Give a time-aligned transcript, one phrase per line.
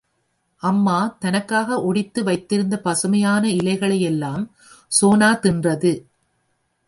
[0.63, 4.43] அம்மா தனக்காக ஒடித்து வைத்திருந்த பசுமையான இலைகளேயெல்லாம்
[4.91, 5.93] சோனா தின்றது.